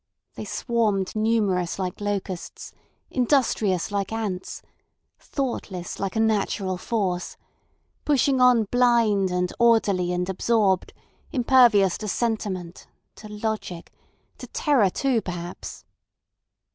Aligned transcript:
They 0.33 0.45
swarmed 0.45 1.15
numerous 1.15 1.77
like 1.77 2.01
locusts, 2.01 2.73
industrious 3.11 3.91
like 3.91 4.11
ants, 4.11 4.63
thoughtless 5.19 5.99
like 5.99 6.15
a 6.15 6.19
natural 6.19 6.77
force, 6.79 7.37
pushing 8.03 8.41
on 8.41 8.63
blind 8.71 9.29
and 9.29 9.53
orderly 9.59 10.11
and 10.11 10.27
absorbed, 10.27 10.91
impervious 11.31 11.99
to 11.99 12.07
sentiment, 12.07 12.87
to 13.17 13.27
logic, 13.27 13.91
to 14.39 14.47
terror 14.47 14.89
too 14.89 15.21
perhaps. 15.21 15.85